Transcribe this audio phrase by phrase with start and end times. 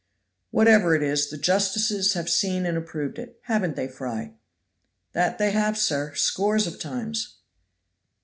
[0.49, 3.37] "Whatever it is, the justices have seen and approved it.
[3.43, 4.33] Haven't they, Fry?"
[5.13, 7.35] "That they have, sir; scores of times."